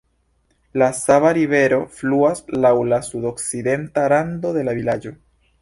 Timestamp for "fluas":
1.99-2.43